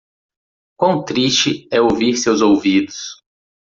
Quão 0.79 1.05
triste 1.05 1.67
é 1.71 1.79
ouvir 1.79 2.17
seus 2.17 2.41
ouvidos. 2.41 3.21